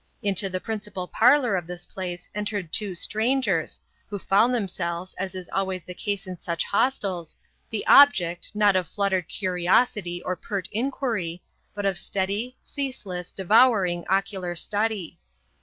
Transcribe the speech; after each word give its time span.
Into 0.23 0.49
the 0.49 0.59
principal 0.59 1.07
parlour 1.07 1.55
of 1.55 1.67
this 1.67 1.85
place 1.85 2.27
entered 2.33 2.73
two 2.73 2.95
strangers, 2.95 3.79
who 4.09 4.17
found 4.17 4.51
themselves, 4.51 5.13
as 5.19 5.35
is 5.35 5.47
always 5.53 5.83
the 5.83 5.93
case 5.93 6.25
in 6.25 6.39
such 6.39 6.63
hostels, 6.63 7.35
the 7.69 7.85
object, 7.85 8.55
not 8.55 8.75
of 8.75 8.87
fluttered 8.87 9.27
curiosity 9.29 10.19
or 10.23 10.35
pert 10.35 10.67
inquiry, 10.71 11.43
but 11.75 11.85
of 11.85 11.99
steady, 11.99 12.57
ceaseless, 12.61 13.29
devouring 13.29 14.03
ocular 14.09 14.55
study. 14.55 15.19